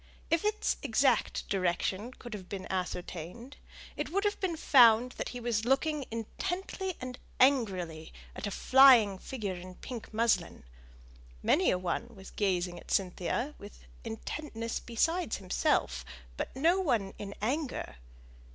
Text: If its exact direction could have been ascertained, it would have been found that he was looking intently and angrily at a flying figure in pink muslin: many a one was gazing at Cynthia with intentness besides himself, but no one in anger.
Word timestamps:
If 0.31 0.43
its 0.43 0.77
exact 0.81 1.47
direction 1.47 2.11
could 2.15 2.33
have 2.33 2.49
been 2.49 2.65
ascertained, 2.71 3.57
it 3.95 4.09
would 4.09 4.23
have 4.23 4.39
been 4.39 4.57
found 4.57 5.11
that 5.11 5.29
he 5.29 5.39
was 5.39 5.63
looking 5.63 6.05
intently 6.09 6.95
and 6.99 7.19
angrily 7.39 8.11
at 8.35 8.47
a 8.47 8.49
flying 8.49 9.19
figure 9.19 9.53
in 9.53 9.75
pink 9.75 10.11
muslin: 10.11 10.63
many 11.43 11.69
a 11.69 11.77
one 11.77 12.15
was 12.15 12.31
gazing 12.31 12.79
at 12.79 12.89
Cynthia 12.89 13.53
with 13.59 13.85
intentness 14.03 14.79
besides 14.79 15.37
himself, 15.37 16.03
but 16.35 16.55
no 16.55 16.79
one 16.79 17.13
in 17.19 17.35
anger. 17.39 17.97